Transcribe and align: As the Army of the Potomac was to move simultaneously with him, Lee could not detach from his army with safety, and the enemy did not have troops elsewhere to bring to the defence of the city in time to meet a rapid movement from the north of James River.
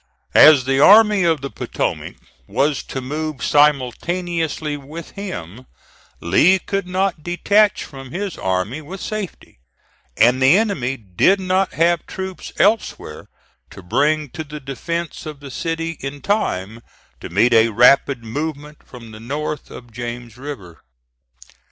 As 0.33 0.65
the 0.65 0.79
Army 0.79 1.23
of 1.25 1.41
the 1.41 1.51
Potomac 1.51 2.15
was 2.47 2.81
to 2.85 3.01
move 3.01 3.43
simultaneously 3.43 4.75
with 4.75 5.11
him, 5.11 5.67
Lee 6.19 6.57
could 6.57 6.87
not 6.87 7.21
detach 7.21 7.83
from 7.83 8.09
his 8.09 8.35
army 8.35 8.81
with 8.81 8.99
safety, 8.99 9.59
and 10.17 10.41
the 10.41 10.57
enemy 10.57 10.97
did 10.97 11.39
not 11.39 11.73
have 11.73 12.07
troops 12.07 12.51
elsewhere 12.57 13.27
to 13.69 13.83
bring 13.83 14.29
to 14.29 14.43
the 14.43 14.59
defence 14.59 15.27
of 15.27 15.39
the 15.39 15.51
city 15.51 15.97
in 15.99 16.21
time 16.21 16.81
to 17.19 17.29
meet 17.29 17.53
a 17.53 17.69
rapid 17.69 18.23
movement 18.23 18.79
from 18.83 19.11
the 19.11 19.19
north 19.19 19.69
of 19.69 19.91
James 19.93 20.35
River. 20.35 20.81